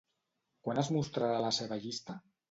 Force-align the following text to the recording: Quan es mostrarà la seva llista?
Quan 0.67 0.79
es 0.83 0.87
mostrarà 0.95 1.35
la 1.43 1.51
seva 1.57 1.77
llista? 1.85 2.17